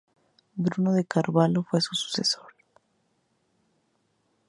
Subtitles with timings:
[0.55, 2.53] Bruno de Carvalho fue su sucesor.